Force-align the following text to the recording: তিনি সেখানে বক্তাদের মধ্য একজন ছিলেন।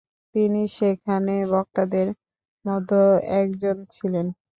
তিনি 0.35 0.61
সেখানে 0.77 1.33
বক্তাদের 1.51 2.07
মধ্য 2.65 2.89
একজন 3.39 3.77
ছিলেন। 3.95 4.25